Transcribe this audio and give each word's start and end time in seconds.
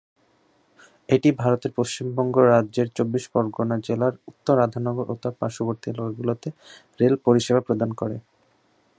এটি 1.09 1.29
ভারতের 1.41 1.71
পশ্চিমবঙ্গ 1.77 2.35
রাজ্যের 2.45 2.87
দক্ষিণ 2.87 2.97
চব্বিশ 2.97 3.23
পরগনা 3.33 3.75
জেলার 3.85 4.13
উত্তর 4.29 4.55
রাধানগর 4.61 5.05
ও 5.09 5.23
তার 5.23 5.33
পার্শ্ববর্তী 5.39 5.85
এলাকাগুলিতে 5.89 6.49
রেল 6.99 7.15
পরিষেবা 7.25 7.61
প্রদান 7.67 7.89
করে। 7.99 8.15